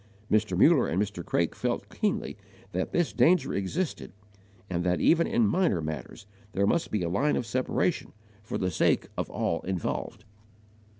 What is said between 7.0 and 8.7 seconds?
a line of separation, for